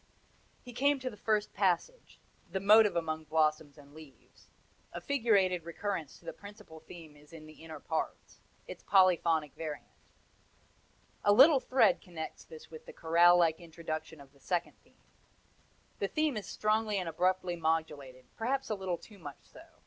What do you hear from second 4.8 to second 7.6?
a figurated recurrence to the principal theme is in